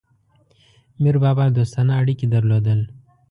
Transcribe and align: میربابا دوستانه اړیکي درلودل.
میربابا 1.03 1.45
دوستانه 1.57 1.93
اړیکي 2.01 2.25
درلودل. 2.33 2.79